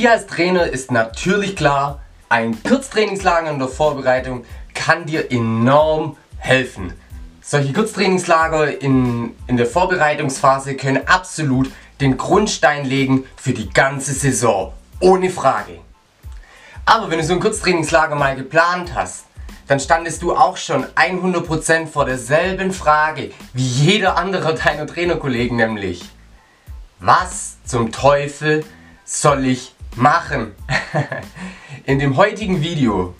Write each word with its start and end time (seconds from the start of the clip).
Dir 0.00 0.12
als 0.12 0.26
Trainer 0.26 0.64
ist 0.64 0.90
natürlich 0.90 1.56
klar, 1.56 2.00
ein 2.30 2.62
Kurztrainingslager 2.62 3.50
in 3.50 3.58
der 3.58 3.68
Vorbereitung 3.68 4.46
kann 4.72 5.04
dir 5.04 5.30
enorm 5.30 6.16
helfen. 6.38 6.94
Solche 7.42 7.74
Kurztrainingslager 7.74 8.80
in, 8.80 9.36
in 9.46 9.58
der 9.58 9.66
Vorbereitungsphase 9.66 10.74
können 10.74 11.06
absolut 11.06 11.70
den 12.00 12.16
Grundstein 12.16 12.86
legen 12.86 13.26
für 13.36 13.52
die 13.52 13.68
ganze 13.68 14.14
Saison. 14.14 14.72
Ohne 15.00 15.28
Frage. 15.28 15.80
Aber 16.86 17.10
wenn 17.10 17.18
du 17.18 17.24
so 17.26 17.34
ein 17.34 17.40
Kurztrainingslager 17.40 18.14
mal 18.14 18.36
geplant 18.36 18.94
hast, 18.94 19.26
dann 19.68 19.80
standest 19.80 20.22
du 20.22 20.34
auch 20.34 20.56
schon 20.56 20.86
100% 20.96 21.88
vor 21.88 22.06
derselben 22.06 22.72
Frage 22.72 23.32
wie 23.52 23.66
jeder 23.66 24.16
andere 24.16 24.54
deiner 24.54 24.86
Trainerkollegen, 24.86 25.58
nämlich 25.58 26.00
was 27.00 27.58
zum 27.66 27.92
Teufel 27.92 28.64
soll 29.04 29.44
ich 29.44 29.74
machen? 29.96 30.54
In 31.84 31.98
dem 31.98 32.16
heutigen 32.16 32.62
Video 32.62 33.14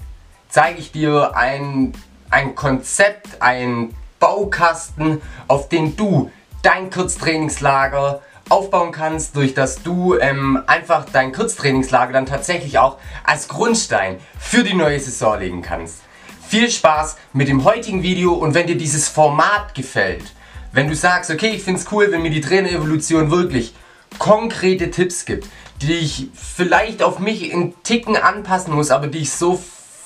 zeige 0.48 0.79
ich 0.79 0.93
dir 0.93 1.37
ein, 1.37 1.93
ein 2.30 2.55
Konzept, 2.55 3.41
ein 3.41 3.95
Baukasten, 4.19 5.23
auf 5.48 5.69
den 5.69 5.96
du 5.96 6.30
dein 6.62 6.91
Kurztrainingslager 6.91 8.20
aufbauen 8.48 8.93
kannst, 8.93 9.37
durch 9.37 9.55
das 9.55 9.83
du 9.83 10.19
ähm, 10.19 10.62
einfach 10.66 11.06
dein 11.10 11.33
Kurztrainingslager 11.33 12.12
dann 12.12 12.27
tatsächlich 12.27 12.79
auch 12.79 12.98
als 13.24 13.48
Grundstein 13.48 14.18
für 14.38 14.65
die 14.65 14.74
neue 14.74 14.98
Saison 14.98 15.38
legen 15.38 15.62
kannst. 15.62 16.02
Viel 16.46 16.68
Spaß 16.68 17.16
mit 17.32 17.48
dem 17.48 17.65
heutigen 17.65 18.02
Video 18.02 18.34
und 18.34 18.55
wenn 18.55 18.66
dir 18.66 18.77
dieses 18.77 19.09
Format 19.09 19.74
gefällt, 19.74 20.34
wenn 20.73 20.88
du 20.88 20.96
sagst, 20.96 21.30
okay, 21.30 21.51
ich 21.51 21.62
finde 21.62 21.80
es 21.80 21.93
cool, 21.93 22.09
wenn 22.10 22.23
mir 22.23 22.30
die 22.30 22.41
Trainerevolution 22.41 23.30
wirklich 23.30 23.74
konkrete 24.18 24.90
Tipps 24.90 25.24
gibt, 25.24 25.48
die 25.82 25.94
ich 25.94 26.28
vielleicht 26.34 27.02
auf 27.02 27.18
mich 27.18 27.50
in 27.50 27.74
Ticken 27.82 28.16
anpassen 28.16 28.74
muss, 28.74 28.90
aber 28.90 29.06
die 29.06 29.18
ich 29.18 29.32
so 29.32 29.60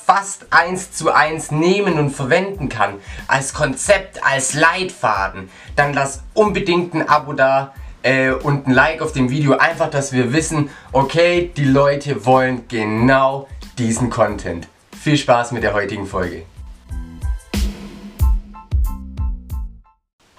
fast 0.06 0.46
eins 0.50 0.92
zu 0.92 1.12
eins 1.12 1.50
nehmen 1.50 1.98
und 1.98 2.10
verwenden 2.10 2.68
kann, 2.68 2.94
als 3.26 3.54
Konzept, 3.54 4.24
als 4.24 4.54
Leitfaden, 4.54 5.48
dann 5.76 5.94
lass 5.94 6.22
unbedingt 6.34 6.94
ein 6.94 7.08
Abo 7.08 7.32
da 7.32 7.74
äh, 8.02 8.30
und 8.30 8.66
ein 8.66 8.72
Like 8.72 9.00
auf 9.00 9.12
dem 9.12 9.30
Video, 9.30 9.56
einfach, 9.56 9.90
dass 9.90 10.12
wir 10.12 10.32
wissen, 10.32 10.68
okay, 10.92 11.50
die 11.56 11.64
Leute 11.64 12.26
wollen 12.26 12.68
genau 12.68 13.48
diesen 13.78 14.10
Content. 14.10 14.68
Viel 15.02 15.16
Spaß 15.16 15.52
mit 15.52 15.62
der 15.62 15.72
heutigen 15.74 16.06
Folge. 16.06 16.42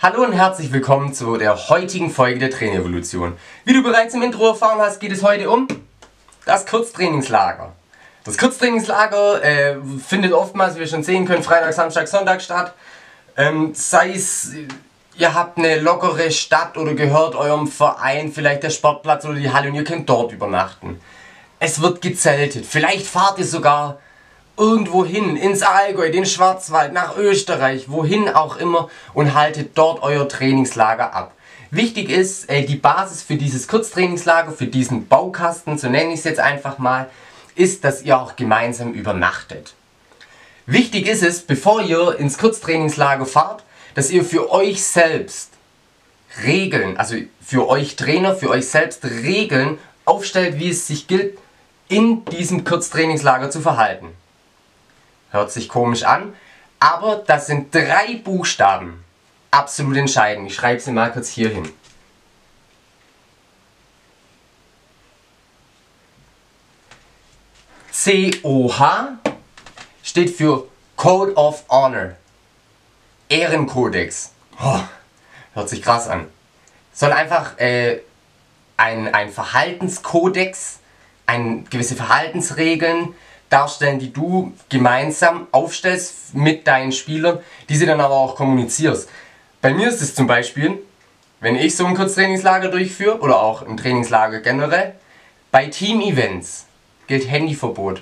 Hallo 0.01 0.23
und 0.23 0.33
herzlich 0.33 0.73
willkommen 0.73 1.13
zu 1.13 1.37
der 1.37 1.69
heutigen 1.69 2.11
Folge 2.11 2.37
der 2.37 2.49
Trainerevolution. 2.51 3.37
Wie 3.63 3.71
du 3.71 3.81
bereits 3.81 4.13
im 4.13 4.21
Intro 4.23 4.49
erfahren 4.49 4.79
hast, 4.79 4.99
geht 4.99 5.13
es 5.13 5.23
heute 5.23 5.49
um 5.49 5.69
das 6.45 6.65
Kurztrainingslager. 6.65 7.71
Das 8.25 8.37
Kurztrainingslager 8.37 9.41
äh, 9.41 9.77
findet 10.05 10.33
oftmals, 10.33 10.75
wie 10.75 10.81
wir 10.81 10.87
schon 10.87 11.01
sehen 11.01 11.25
können, 11.25 11.43
Freitag, 11.43 11.73
Samstag, 11.73 12.09
Sonntag 12.09 12.41
statt. 12.41 12.73
Ähm, 13.37 13.71
sei 13.73 14.11
es, 14.11 14.51
ihr 15.17 15.33
habt 15.33 15.57
eine 15.57 15.79
lockere 15.79 16.29
Stadt 16.29 16.77
oder 16.77 16.93
gehört 16.93 17.33
eurem 17.33 17.65
Verein, 17.65 18.33
vielleicht 18.33 18.63
der 18.63 18.71
Sportplatz 18.71 19.23
oder 19.23 19.35
die 19.35 19.53
Halle 19.53 19.69
und 19.69 19.75
ihr 19.75 19.85
könnt 19.85 20.09
dort 20.09 20.33
übernachten. 20.33 20.99
Es 21.57 21.81
wird 21.81 22.01
gezeltet. 22.01 22.65
Vielleicht 22.65 23.07
fahrt 23.07 23.39
ihr 23.39 23.45
sogar 23.45 23.99
irgendwo 24.57 25.05
hin, 25.05 25.35
ins 25.35 25.61
Allgäu, 25.61 26.11
den 26.11 26.25
Schwarzwald, 26.25 26.93
nach 26.93 27.17
Österreich, 27.17 27.89
wohin 27.89 28.29
auch 28.29 28.57
immer 28.57 28.89
und 29.13 29.33
haltet 29.33 29.77
dort 29.77 30.01
euer 30.01 30.27
Trainingslager 30.27 31.13
ab. 31.13 31.33
Wichtig 31.71 32.09
ist, 32.09 32.49
äh, 32.49 32.63
die 32.63 32.75
Basis 32.75 33.21
für 33.21 33.35
dieses 33.35 33.67
Kurztrainingslager, 33.67 34.51
für 34.51 34.67
diesen 34.67 35.07
Baukasten, 35.07 35.77
so 35.77 35.89
nenne 35.89 36.13
ich 36.13 36.19
es 36.19 36.25
jetzt 36.25 36.39
einfach 36.39 36.77
mal, 36.77 37.09
ist, 37.55 37.83
dass 37.83 38.03
ihr 38.03 38.17
auch 38.17 38.35
gemeinsam 38.35 38.93
übernachtet. 38.93 39.73
Wichtig 40.65 41.07
ist 41.07 41.23
es, 41.23 41.41
bevor 41.41 41.81
ihr 41.81 42.17
ins 42.17 42.37
Kurztrainingslager 42.37 43.25
fahrt, 43.25 43.63
dass 43.93 44.09
ihr 44.09 44.23
für 44.23 44.51
euch 44.51 44.83
selbst 44.83 45.51
Regeln, 46.43 46.97
also 46.97 47.15
für 47.41 47.69
euch 47.69 47.95
Trainer, 47.95 48.35
für 48.35 48.49
euch 48.49 48.67
selbst 48.67 49.05
Regeln 49.05 49.77
aufstellt, 50.05 50.59
wie 50.59 50.69
es 50.69 50.87
sich 50.87 51.07
gilt, 51.07 51.37
in 51.87 52.25
diesem 52.25 52.63
Kurztrainingslager 52.63 53.49
zu 53.49 53.61
verhalten. 53.61 54.07
Hört 55.35 55.51
sich 55.51 55.67
komisch 55.67 56.03
an, 56.03 56.33
aber 56.79 57.17
das 57.17 57.47
sind 57.47 57.75
drei 57.75 58.21
Buchstaben 58.23 59.03
absolut 59.51 59.97
entscheidend. 59.97 60.47
Ich 60.47 60.55
schreibe 60.55 60.79
sie 60.79 60.93
mal 60.93 61.11
kurz 61.11 61.27
hier 61.27 61.49
hin. 61.49 61.69
COH 67.91 69.17
steht 70.03 70.29
für 70.37 70.69
Code 70.95 71.35
of 71.35 71.65
Honor. 71.67 72.15
Ehrenkodex. 73.27 74.31
Oh, 74.63 74.79
hört 75.53 75.67
sich 75.67 75.81
krass 75.81 76.07
an. 76.07 76.27
Soll 76.93 77.11
einfach 77.11 77.59
äh, 77.59 77.99
ein, 78.77 79.13
ein 79.13 79.33
Verhaltenskodex, 79.33 80.79
ein, 81.25 81.65
gewisse 81.69 81.97
Verhaltensregeln 81.97 83.13
darstellen, 83.49 83.99
die 83.99 84.11
du 84.11 84.53
gemeinsam 84.69 85.47
aufstellst 85.51 86.35
mit 86.35 86.67
deinen 86.67 86.91
Spielern, 86.91 87.39
die 87.69 87.75
sie 87.75 87.85
dann 87.85 88.01
aber 88.01 88.15
auch 88.15 88.35
kommunizierst. 88.35 89.09
Bei 89.61 89.73
mir 89.73 89.87
ist 89.87 90.01
es 90.01 90.15
zum 90.15 90.27
Beispiel, 90.27 90.79
wenn 91.39 91.55
ich 91.55 91.75
so 91.75 91.85
ein 91.85 91.95
Kurztrainingslager 91.95 92.69
durchführe 92.69 93.19
oder 93.19 93.41
auch 93.41 93.65
ein 93.67 93.77
Trainingslager 93.77 94.39
generell, 94.39 94.95
bei 95.51 95.67
Team-Events 95.67 96.65
gilt 97.07 97.29
Handyverbot. 97.29 98.01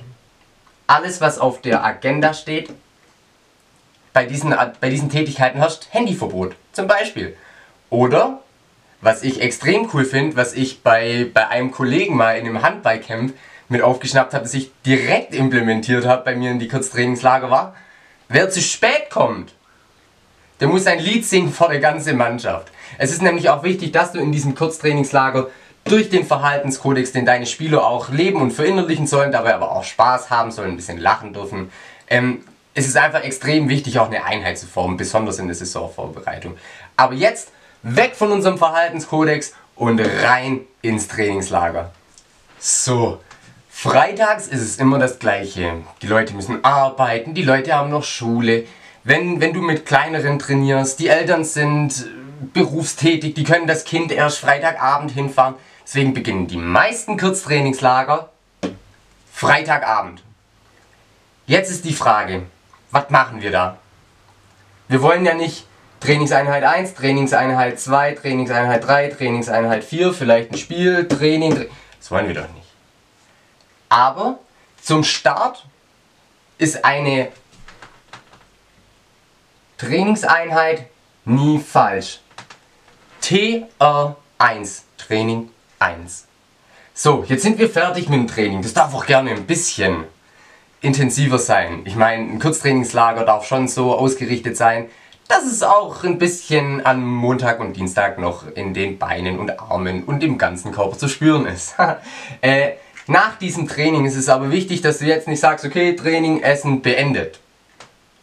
Alles, 0.87 1.21
was 1.21 1.39
auf 1.39 1.61
der 1.61 1.83
Agenda 1.83 2.33
steht, 2.33 2.69
bei 4.13 4.25
diesen, 4.25 4.55
bei 4.79 4.89
diesen 4.89 5.09
Tätigkeiten 5.09 5.59
herrscht 5.59 5.87
Handyverbot. 5.91 6.55
Zum 6.71 6.87
Beispiel. 6.87 7.35
Oder, 7.89 8.41
was 9.01 9.23
ich 9.23 9.41
extrem 9.41 9.89
cool 9.93 10.05
finde, 10.05 10.35
was 10.35 10.53
ich 10.53 10.81
bei, 10.81 11.29
bei 11.33 11.47
einem 11.47 11.71
Kollegen 11.71 12.15
mal 12.15 12.37
in 12.37 12.45
einem 12.45 12.61
Handballcamp 12.61 13.33
mit 13.73 13.81
aufgeschnappt 13.81 14.33
habe, 14.33 14.43
das 14.43 14.53
ich 14.53 14.71
direkt 14.85 15.33
implementiert 15.33 16.05
habe 16.05 16.23
bei 16.23 16.35
mir 16.35 16.51
in 16.51 16.59
die 16.59 16.69
Kurztrainingslager 16.69 17.51
war, 17.51 17.75
wer 18.29 18.49
zu 18.49 18.61
spät 18.61 19.09
kommt, 19.09 19.53
der 20.61 20.69
muss 20.69 20.87
ein 20.87 20.99
Lied 20.99 21.25
singen 21.25 21.51
vor 21.51 21.67
der 21.67 21.79
ganzen 21.79 22.15
Mannschaft. 22.15 22.71
Es 22.97 23.11
ist 23.11 23.21
nämlich 23.21 23.49
auch 23.49 23.63
wichtig, 23.63 23.91
dass 23.91 24.13
du 24.13 24.19
in 24.19 24.31
diesem 24.31 24.55
Kurztrainingslager 24.55 25.47
durch 25.83 26.09
den 26.09 26.25
Verhaltenskodex, 26.25 27.11
den 27.11 27.25
deine 27.25 27.45
Spieler 27.45 27.85
auch 27.85 28.09
leben 28.09 28.39
und 28.39 28.51
verinnerlichen 28.51 29.07
sollen, 29.07 29.33
dabei 29.33 29.55
aber 29.55 29.71
auch 29.71 29.83
Spaß 29.83 30.29
haben 30.29 30.51
sollen, 30.51 30.71
ein 30.71 30.75
bisschen 30.77 30.99
lachen 30.99 31.33
dürfen. 31.33 31.69
Ähm, 32.07 32.43
es 32.75 32.87
ist 32.87 32.95
einfach 32.95 33.23
extrem 33.23 33.67
wichtig, 33.69 33.99
auch 33.99 34.07
eine 34.07 34.23
Einheit 34.23 34.57
zu 34.57 34.67
formen, 34.67 34.95
besonders 34.95 35.39
in 35.39 35.47
der 35.47 35.55
Saisonvorbereitung. 35.55 36.55
Aber 36.95 37.13
jetzt 37.13 37.51
weg 37.81 38.15
von 38.15 38.31
unserem 38.31 38.57
Verhaltenskodex 38.57 39.53
und 39.75 39.99
rein 39.99 40.61
ins 40.81 41.07
Trainingslager. 41.07 41.91
So, 42.59 43.19
freitags 43.83 44.47
ist 44.47 44.61
es 44.61 44.77
immer 44.77 44.97
das 44.97 45.19
Gleiche. 45.19 45.81
Die 46.01 46.07
Leute 46.07 46.33
müssen 46.33 46.63
arbeiten, 46.63 47.33
die 47.33 47.43
Leute 47.43 47.73
haben 47.73 47.89
noch 47.89 48.05
Schule. 48.05 48.63
Wenn, 49.03 49.41
wenn 49.41 49.51
du 49.51 49.61
mit 49.61 49.85
kleineren 49.85 50.39
trainierst, 50.39 51.01
die 51.01 51.09
Eltern 51.09 51.43
sind 51.43 52.07
berufstätig, 52.53 53.33
die 53.33 53.43
können 53.43 53.67
das 53.67 53.83
Kind 53.83 54.13
erst 54.13 54.39
Freitagabend 54.39 55.11
hinfahren. 55.11 55.55
Deswegen 55.83 56.13
beginnen 56.13 56.47
die 56.47 56.55
meisten 56.55 57.17
Kurztrainingslager 57.17 58.29
Freitagabend. 59.33 60.23
Jetzt 61.45 61.69
ist 61.69 61.83
die 61.83 61.91
Frage, 61.91 62.43
was 62.91 63.09
machen 63.09 63.41
wir 63.41 63.51
da? 63.51 63.79
Wir 64.87 65.01
wollen 65.01 65.25
ja 65.25 65.33
nicht 65.33 65.67
Trainingseinheit 65.99 66.63
1, 66.63 66.93
Trainingseinheit 66.93 67.81
2, 67.81 68.13
Trainingseinheit 68.13 68.87
3, 68.87 69.09
Trainingseinheit 69.09 69.83
4, 69.83 70.13
vielleicht 70.13 70.53
ein 70.53 70.57
Spiel, 70.57 71.05
Training. 71.05 71.65
Das 71.99 72.11
wollen 72.11 72.29
wir 72.29 72.35
doch 72.35 72.47
nicht. 72.53 72.62
Aber 73.93 74.39
zum 74.81 75.03
Start 75.03 75.67
ist 76.57 76.83
eine 76.83 77.31
Trainingseinheit 79.77 80.87
nie 81.25 81.59
falsch. 81.59 82.19
TR1, 83.21 84.81
Training 84.97 85.51
1. 85.77 86.25
So, 86.95 87.23
jetzt 87.27 87.43
sind 87.43 87.59
wir 87.59 87.69
fertig 87.69 88.09
mit 88.09 88.19
dem 88.19 88.27
Training. 88.27 88.63
Das 88.63 88.73
darf 88.73 88.95
auch 88.95 89.05
gerne 89.05 89.29
ein 89.29 89.45
bisschen 89.45 90.05
intensiver 90.81 91.37
sein. 91.37 91.83
Ich 91.85 91.95
meine, 91.95 92.23
ein 92.23 92.39
Kurztrainingslager 92.39 93.25
darf 93.25 93.45
schon 93.45 93.67
so 93.67 93.95
ausgerichtet 93.95 94.57
sein, 94.57 94.89
dass 95.27 95.45
es 95.45 95.61
auch 95.61 96.03
ein 96.03 96.17
bisschen 96.17 96.83
am 96.83 97.05
Montag 97.05 97.59
und 97.59 97.77
Dienstag 97.77 98.17
noch 98.17 98.47
in 98.55 98.73
den 98.73 98.97
Beinen 98.97 99.37
und 99.37 99.59
Armen 99.59 100.03
und 100.03 100.23
im 100.23 100.39
ganzen 100.39 100.71
Körper 100.71 100.97
zu 100.97 101.07
spüren 101.07 101.45
ist. 101.45 101.75
äh, 102.41 102.71
nach 103.07 103.37
diesem 103.37 103.67
Training 103.67 104.05
ist 104.05 104.15
es 104.15 104.29
aber 104.29 104.51
wichtig, 104.51 104.81
dass 104.81 104.99
du 104.99 105.05
jetzt 105.05 105.27
nicht 105.27 105.39
sagst, 105.39 105.65
okay, 105.65 105.95
Training, 105.95 106.41
Essen 106.41 106.81
beendet. 106.81 107.39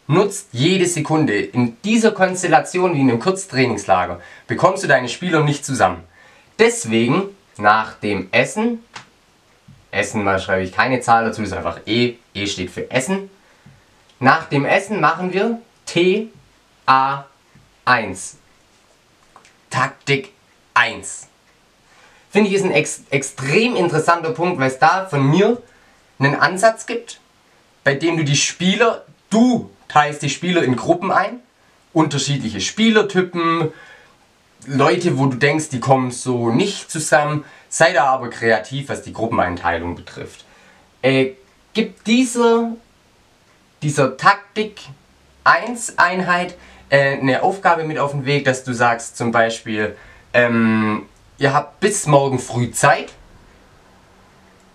Nutzt 0.07 0.49
jede 0.51 0.87
Sekunde. 0.87 1.39
In 1.39 1.77
dieser 1.83 2.11
Konstellation 2.11 2.93
wie 2.93 3.01
in 3.01 3.09
einem 3.09 3.19
Kurztrainingslager 3.19 4.19
bekommst 4.47 4.83
du 4.83 4.87
deine 4.87 5.09
Spieler 5.09 5.43
nicht 5.43 5.63
zusammen. 5.65 6.03
Deswegen 6.59 7.29
nach 7.57 7.93
dem 7.93 8.27
Essen 8.31 8.79
Essen 9.91 10.23
mal 10.23 10.39
schreibe 10.39 10.63
ich 10.63 10.71
keine 10.71 11.01
Zahl 11.01 11.25
dazu, 11.25 11.43
ist 11.43 11.53
einfach 11.53 11.79
E. 11.85 12.15
E 12.33 12.47
steht 12.47 12.71
für 12.71 12.89
Essen. 12.89 13.29
Nach 14.19 14.45
dem 14.45 14.65
Essen 14.65 15.01
machen 15.01 15.33
wir 15.33 15.59
T, 15.85 16.29
A, 16.85 17.25
1. 17.85 18.37
Taktik 19.69 20.31
1. 20.73 21.27
Finde 22.31 22.49
ich 22.49 22.55
ist 22.55 22.63
ein 22.63 22.71
ex 22.71 23.01
extrem 23.09 23.75
interessanter 23.75 24.31
Punkt, 24.31 24.59
weil 24.59 24.69
es 24.69 24.79
da 24.79 25.05
von 25.05 25.29
mir 25.29 25.61
einen 26.17 26.35
Ansatz 26.35 26.85
gibt, 26.85 27.19
bei 27.83 27.93
dem 27.93 28.17
du 28.17 28.23
die 28.23 28.37
Spieler, 28.37 29.05
du 29.29 29.69
teilst 29.87 30.21
die 30.21 30.29
Spieler 30.29 30.63
in 30.63 30.75
Gruppen 30.75 31.11
ein, 31.11 31.39
unterschiedliche 31.93 32.61
Spielertypen, 32.61 33.73
Leute, 34.67 35.17
wo 35.17 35.25
du 35.25 35.37
denkst, 35.37 35.69
die 35.69 35.79
kommen 35.79 36.11
so 36.11 36.51
nicht 36.51 36.89
zusammen, 36.91 37.43
sei 37.67 37.93
da 37.93 38.05
aber 38.05 38.29
kreativ, 38.29 38.89
was 38.89 39.01
die 39.01 39.11
Gruppeneinteilung 39.11 39.95
betrifft. 39.95 40.45
Äh, 41.01 41.31
gibt 41.73 42.05
dieser, 42.07 42.73
dieser 43.81 44.17
Taktik 44.17 44.81
1 45.43 45.97
Einheit 45.97 46.55
äh, 46.89 47.17
eine 47.17 47.41
Aufgabe 47.41 47.85
mit 47.85 47.97
auf 47.97 48.11
den 48.11 48.25
Weg, 48.25 48.45
dass 48.45 48.63
du 48.63 48.73
sagst 48.73 49.17
zum 49.17 49.31
Beispiel, 49.31 49.95
ähm, 50.33 51.07
ihr 51.41 51.53
habt 51.53 51.79
bis 51.79 52.05
morgen 52.05 52.37
früh 52.37 52.69
Zeit, 52.69 53.13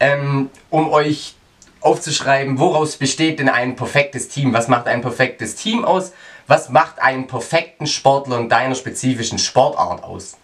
ähm, 0.00 0.50
um 0.68 0.90
euch 0.90 1.36
aufzuschreiben, 1.80 2.58
woraus 2.58 2.96
besteht 2.96 3.38
denn 3.38 3.48
ein 3.48 3.76
perfektes 3.76 4.28
Team? 4.28 4.52
Was 4.52 4.66
macht 4.66 4.88
ein 4.88 5.00
perfektes 5.00 5.54
Team 5.54 5.84
aus? 5.84 6.12
Was 6.48 6.68
macht 6.68 6.98
einen 6.98 7.28
perfekten 7.28 7.86
Sportler 7.86 8.38
in 8.38 8.48
deiner 8.48 8.74
spezifischen 8.74 9.38
Sportart 9.38 10.02
aus? 10.02 10.36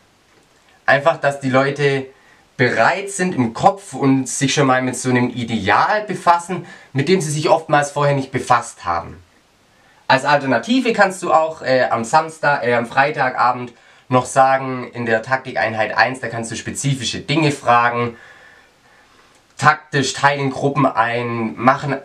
Einfach, 0.87 1.17
dass 1.21 1.41
die 1.41 1.51
Leute 1.51 2.07
bereit 2.57 3.11
sind 3.11 3.35
im 3.35 3.53
Kopf 3.53 3.93
und 3.93 4.29
sich 4.29 4.55
schon 4.55 4.69
mal 4.69 4.81
mit 4.81 4.97
so 4.97 5.11
einem 5.11 5.29
Ideal 5.29 6.05
befassen, 6.05 6.67
mit 6.93 7.09
dem 7.09 7.21
sie 7.21 7.33
sich 7.33 7.49
oftmals 7.49 7.91
vorher 7.91 8.15
nicht 8.15 8.31
befasst 8.31 8.85
haben. 8.85 9.21
Als 10.07 10.25
Alternative 10.25 10.93
kannst 10.93 11.21
du 11.25 11.33
auch 11.33 11.63
äh, 11.63 11.89
am 11.91 12.05
Samstag, 12.05 12.65
äh, 12.65 12.75
am 12.75 12.87
Freitagabend 12.87 13.73
noch 14.08 14.26
sagen, 14.26 14.90
in 14.93 15.06
der 15.06 15.22
Taktikeinheit 15.22 15.96
1, 15.96 16.20
da 16.20 16.28
kannst 16.28 16.50
du 16.50 16.56
spezifische 16.56 17.20
Dinge 17.20 17.50
fragen, 17.50 18.16
taktisch 19.56 20.12
teilen 20.12 20.50
Gruppen 20.50 20.87
ein, 20.87 21.54
machen 21.56 21.96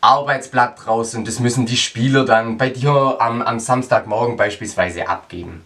Arbeitsblatt 0.00 0.84
draus 0.84 1.14
und 1.14 1.26
das 1.26 1.40
müssen 1.40 1.66
die 1.66 1.76
Spieler 1.76 2.24
dann 2.24 2.58
bei 2.58 2.68
dir 2.68 3.16
am, 3.18 3.42
am 3.42 3.58
Samstagmorgen 3.58 4.36
beispielsweise 4.36 5.08
abgeben. 5.08 5.64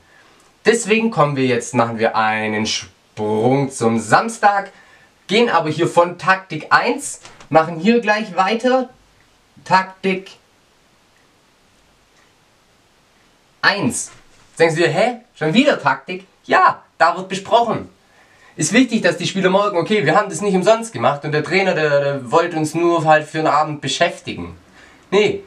Deswegen 0.64 1.10
kommen 1.10 1.36
wir 1.36 1.46
jetzt, 1.46 1.74
machen 1.74 1.98
wir 1.98 2.16
einen 2.16 2.66
Sprung 2.66 3.70
zum 3.70 3.98
Samstag, 3.98 4.72
gehen 5.26 5.48
aber 5.48 5.70
hier 5.70 5.88
von 5.88 6.18
Taktik 6.18 6.68
1, 6.70 7.20
machen 7.48 7.78
hier 7.78 8.00
gleich 8.00 8.36
weiter, 8.36 8.88
Taktik 9.64 10.32
1. 13.62 14.12
Du 14.60 14.66
dir, 14.66 14.88
hä? 14.88 15.20
Schon 15.34 15.54
wieder 15.54 15.80
Taktik? 15.80 16.26
Ja, 16.44 16.82
da 16.98 17.16
wird 17.16 17.30
besprochen. 17.30 17.88
Ist 18.56 18.74
wichtig, 18.74 19.00
dass 19.00 19.16
die 19.16 19.26
Spieler 19.26 19.48
morgen, 19.48 19.78
okay, 19.78 20.04
wir 20.04 20.14
haben 20.14 20.28
das 20.28 20.42
nicht 20.42 20.54
umsonst 20.54 20.92
gemacht 20.92 21.24
und 21.24 21.32
der 21.32 21.42
Trainer, 21.42 21.72
der, 21.72 22.00
der 22.00 22.30
wollte 22.30 22.58
uns 22.58 22.74
nur 22.74 23.06
halt 23.06 23.26
für 23.26 23.38
einen 23.38 23.46
Abend 23.46 23.80
beschäftigen. 23.80 24.58
Nee, 25.10 25.44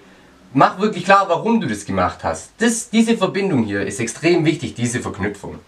mach 0.52 0.80
wirklich 0.80 1.06
klar, 1.06 1.26
warum 1.30 1.62
du 1.62 1.68
das 1.68 1.86
gemacht 1.86 2.24
hast. 2.24 2.54
Das, 2.58 2.90
diese 2.90 3.16
Verbindung 3.16 3.66
hier 3.66 3.86
ist 3.86 4.00
extrem 4.00 4.46
wichtig, 4.46 4.74
diese 4.74 5.00
Verknüpfung. 5.00 5.60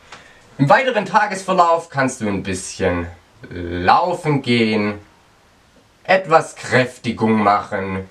Im 0.58 0.68
weiteren 0.68 1.06
Tagesverlauf 1.06 1.90
kannst 1.90 2.22
du 2.22 2.28
ein 2.28 2.42
bisschen 2.42 3.06
laufen 3.52 4.42
gehen, 4.42 4.96
etwas 6.04 6.56
Kräftigung 6.56 7.44
machen, 7.44 8.06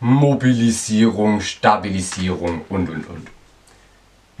Mobilisierung, 0.00 1.40
Stabilisierung 1.40 2.62
und 2.68 2.90
und 2.90 3.08
und. 3.08 3.28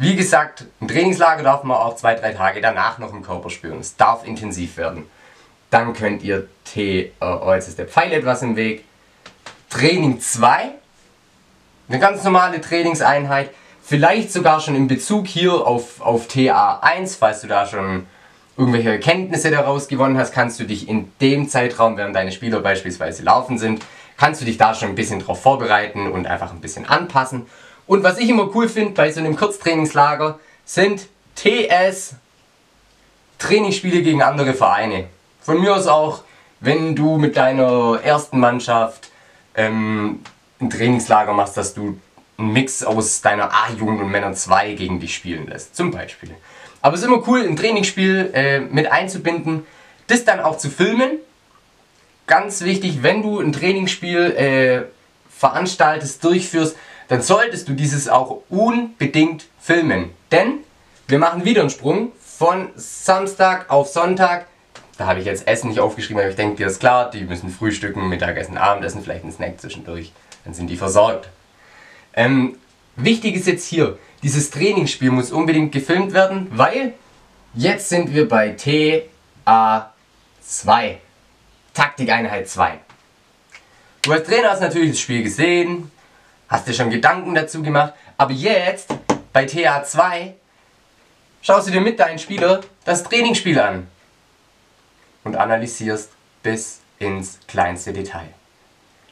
Wie 0.02 0.16
gesagt, 0.16 0.64
ein 0.80 0.88
Trainingslager 0.88 1.44
darf 1.44 1.62
man 1.62 1.76
auch 1.76 1.94
zwei, 1.94 2.16
drei 2.16 2.32
Tage 2.32 2.60
danach 2.60 2.98
noch 2.98 3.12
im 3.12 3.22
Körper 3.22 3.50
spüren. 3.50 3.78
Es 3.78 3.96
darf 3.96 4.26
intensiv 4.26 4.76
werden. 4.76 5.04
Dann 5.70 5.92
könnt 5.92 6.24
ihr 6.24 6.48
T, 6.64 7.02
äh, 7.02 7.12
oh, 7.20 7.52
jetzt 7.54 7.68
ist 7.68 7.78
der 7.78 7.86
Pfeil 7.86 8.12
etwas 8.12 8.42
im 8.42 8.56
Weg. 8.56 8.84
Training 9.70 10.20
2, 10.20 10.72
eine 11.88 11.98
ganz 12.00 12.24
normale 12.24 12.60
Trainingseinheit, 12.60 13.50
vielleicht 13.80 14.32
sogar 14.32 14.58
schon 14.58 14.74
in 14.74 14.88
Bezug 14.88 15.28
hier 15.28 15.52
auf, 15.52 16.00
auf 16.00 16.26
TA1, 16.26 17.16
falls 17.16 17.42
du 17.42 17.46
da 17.46 17.64
schon 17.64 18.08
irgendwelche 18.56 18.90
Erkenntnisse 18.90 19.52
daraus 19.52 19.86
gewonnen 19.86 20.18
hast, 20.18 20.32
kannst 20.32 20.58
du 20.58 20.64
dich 20.64 20.88
in 20.88 21.12
dem 21.20 21.48
Zeitraum, 21.48 21.96
während 21.96 22.16
deine 22.16 22.32
Spieler 22.32 22.58
beispielsweise 22.58 23.22
laufen 23.22 23.56
sind, 23.56 23.84
kannst 24.16 24.40
du 24.40 24.46
dich 24.46 24.58
da 24.58 24.74
schon 24.74 24.88
ein 24.88 24.94
bisschen 24.96 25.20
drauf 25.20 25.40
vorbereiten 25.40 26.10
und 26.10 26.26
einfach 26.26 26.50
ein 26.50 26.60
bisschen 26.60 26.86
anpassen. 26.86 27.46
Und 27.86 28.02
was 28.02 28.18
ich 28.18 28.28
immer 28.28 28.54
cool 28.54 28.68
finde 28.68 28.92
bei 28.92 29.10
so 29.10 29.20
einem 29.20 29.36
Kurztrainingslager, 29.36 30.38
sind 30.64 31.08
TS 31.34 32.14
Trainingsspiele 33.38 34.02
gegen 34.02 34.22
andere 34.22 34.54
Vereine. 34.54 35.08
Von 35.40 35.60
mir 35.60 35.74
aus 35.74 35.86
auch, 35.86 36.22
wenn 36.60 36.94
du 36.94 37.18
mit 37.18 37.36
deiner 37.36 38.00
ersten 38.02 38.38
Mannschaft 38.38 39.10
ähm, 39.56 40.20
ein 40.60 40.70
Trainingslager 40.70 41.32
machst, 41.32 41.56
dass 41.56 41.74
du 41.74 41.98
einen 42.38 42.52
Mix 42.52 42.84
aus 42.84 43.20
deiner 43.20 43.52
A-Jugend 43.52 44.00
und 44.00 44.10
Männer 44.10 44.32
2 44.32 44.74
gegen 44.74 45.00
dich 45.00 45.14
spielen 45.14 45.48
lässt, 45.48 45.74
zum 45.74 45.90
Beispiel. 45.90 46.30
Aber 46.80 46.94
es 46.94 47.00
ist 47.00 47.06
immer 47.06 47.26
cool, 47.28 47.42
ein 47.42 47.56
Trainingsspiel 47.56 48.30
äh, 48.32 48.60
mit 48.60 48.90
einzubinden, 48.90 49.66
das 50.06 50.24
dann 50.24 50.40
auch 50.40 50.58
zu 50.58 50.70
filmen. 50.70 51.18
Ganz 52.26 52.62
wichtig, 52.62 53.02
wenn 53.02 53.22
du 53.22 53.40
ein 53.40 53.52
Trainingsspiel 53.52 54.18
äh, 54.18 54.82
veranstaltest, 55.36 56.22
durchführst, 56.22 56.76
dann 57.08 57.22
solltest 57.22 57.68
du 57.68 57.74
dieses 57.74 58.08
auch 58.08 58.42
unbedingt 58.48 59.46
filmen. 59.60 60.10
Denn 60.30 60.60
wir 61.08 61.18
machen 61.18 61.44
wieder 61.44 61.60
einen 61.60 61.70
Sprung 61.70 62.12
von 62.20 62.68
Samstag 62.76 63.70
auf 63.70 63.88
Sonntag. 63.88 64.46
Da 64.98 65.06
habe 65.06 65.20
ich 65.20 65.26
jetzt 65.26 65.46
Essen 65.46 65.68
nicht 65.68 65.80
aufgeschrieben, 65.80 66.20
aber 66.20 66.30
ich 66.30 66.36
denke, 66.36 66.56
dir 66.56 66.66
ist 66.66 66.80
klar, 66.80 67.10
die 67.10 67.22
müssen 67.22 67.50
frühstücken, 67.50 68.08
Mittagessen, 68.08 68.56
Abendessen, 68.56 69.02
vielleicht 69.02 69.24
einen 69.24 69.32
Snack 69.32 69.60
zwischendurch. 69.60 70.12
Dann 70.44 70.54
sind 70.54 70.68
die 70.68 70.76
versorgt. 70.76 71.28
Ähm, 72.14 72.56
wichtig 72.96 73.36
ist 73.36 73.46
jetzt 73.46 73.66
hier, 73.66 73.98
dieses 74.22 74.50
Trainingsspiel 74.50 75.10
muss 75.10 75.32
unbedingt 75.32 75.72
gefilmt 75.72 76.12
werden, 76.12 76.48
weil 76.52 76.94
jetzt 77.54 77.88
sind 77.88 78.14
wir 78.14 78.28
bei 78.28 78.54
TA2. 78.54 79.86
Taktikeinheit 81.74 82.48
2. 82.48 82.78
Du 84.02 84.12
als 84.12 84.26
Trainer 84.26 84.50
hast 84.50 84.60
natürlich 84.60 84.90
das 84.90 85.00
Spiel 85.00 85.22
gesehen, 85.22 85.90
Hast 86.52 86.68
dir 86.68 86.74
schon 86.74 86.90
Gedanken 86.90 87.34
dazu 87.34 87.62
gemacht? 87.62 87.94
Aber 88.18 88.32
jetzt, 88.32 88.94
bei 89.32 89.46
TA2, 89.46 90.32
schaust 91.40 91.66
du 91.66 91.72
dir 91.72 91.80
mit 91.80 91.98
deinen 91.98 92.18
Spieler 92.18 92.60
das 92.84 93.04
Trainingsspiel 93.04 93.58
an 93.58 93.86
und 95.24 95.34
analysierst 95.34 96.10
bis 96.42 96.80
ins 96.98 97.38
kleinste 97.48 97.94
Detail. 97.94 98.28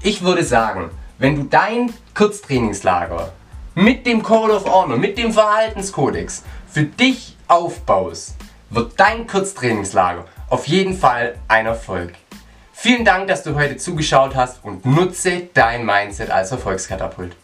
Ich 0.00 0.22
würde 0.22 0.44
sagen, 0.44 0.88
wenn 1.18 1.36
du 1.36 1.42
dein 1.42 1.92
Kurztrainingslager 2.14 3.34
mit 3.74 4.06
dem 4.06 4.22
Call 4.22 4.50
of 4.50 4.64
Honor, 4.64 4.96
mit 4.96 5.18
dem 5.18 5.30
Verhaltenskodex 5.30 6.42
für 6.66 6.84
dich 6.84 7.36
aufbaust, 7.48 8.36
wird 8.70 8.98
dein 8.98 9.26
Kurztrainingslager 9.26 10.24
auf 10.50 10.66
jeden 10.66 10.96
Fall 10.96 11.36
ein 11.48 11.66
Erfolg. 11.66 12.12
Vielen 12.72 13.04
Dank, 13.04 13.28
dass 13.28 13.42
du 13.42 13.54
heute 13.54 13.76
zugeschaut 13.76 14.34
hast 14.34 14.64
und 14.64 14.84
nutze 14.84 15.48
dein 15.54 15.86
Mindset 15.86 16.30
als 16.30 16.50
Erfolgskatapult. 16.50 17.36